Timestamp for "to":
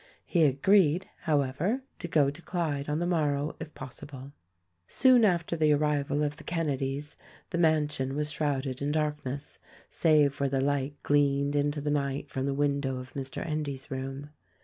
1.99-2.07, 2.31-2.41